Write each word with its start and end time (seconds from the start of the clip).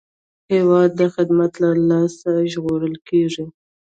هېواد 0.53 0.89
د 0.99 1.01
خدمت 1.15 1.51
له 1.63 1.69
لاسه 1.89 2.31
ژغورل 2.51 2.95
کېږي. 3.09 3.45